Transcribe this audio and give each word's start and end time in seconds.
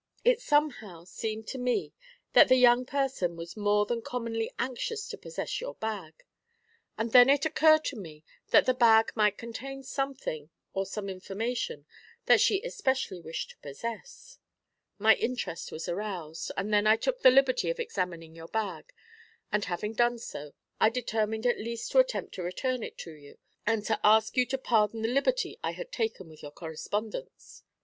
It 0.25 0.41
somehow 0.41 1.03
seemed 1.03 1.45
to 1.49 1.59
me 1.59 1.93
that 2.33 2.47
the 2.49 2.55
young 2.55 2.87
person 2.87 3.35
was 3.35 3.55
more 3.55 3.85
than 3.85 4.01
commonly 4.01 4.51
anxious 4.57 5.07
to 5.09 5.17
possess 5.19 5.61
your 5.61 5.75
bag, 5.75 6.23
and 6.97 7.11
then 7.11 7.29
it 7.29 7.45
occurred 7.45 7.85
to 7.85 7.95
me 7.97 8.23
that 8.49 8.65
the 8.65 8.73
bag 8.73 9.11
might 9.13 9.37
contain 9.37 9.83
something 9.83 10.49
or 10.73 10.87
some 10.87 11.07
information 11.07 11.85
that 12.25 12.41
she 12.41 12.63
especially 12.63 13.19
wished 13.21 13.51
to 13.51 13.57
possess. 13.59 14.39
My 14.97 15.13
interest 15.17 15.71
was 15.71 15.87
aroused, 15.87 16.51
and 16.57 16.73
then 16.73 16.87
I 16.87 16.97
took 16.97 17.21
the 17.21 17.29
liberty 17.29 17.69
of 17.69 17.79
examining 17.79 18.33
your 18.35 18.47
bag, 18.47 18.91
and 19.51 19.65
having 19.65 19.93
done 19.93 20.17
so, 20.17 20.55
I 20.79 20.89
determined 20.89 21.45
at 21.45 21.59
least 21.59 21.91
to 21.91 21.99
attempt 21.99 22.33
to 22.33 22.41
return 22.41 22.81
it 22.81 22.97
to 22.97 23.11
you, 23.11 23.37
and 23.67 23.85
to 23.85 23.99
ask 24.03 24.35
you 24.35 24.47
to 24.47 24.57
pardon 24.57 25.03
the 25.03 25.13
liberty 25.13 25.59
I 25.63 25.73
had 25.73 25.91
taken 25.91 26.27
with 26.27 26.41
your 26.41 26.49
correspondence.' 26.51 27.61